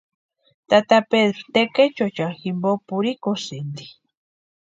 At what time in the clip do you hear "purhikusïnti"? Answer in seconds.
2.87-3.85